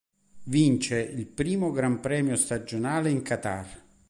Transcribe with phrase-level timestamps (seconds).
[0.45, 3.69] Vince il primo Gran Premio stagionale in Qatar.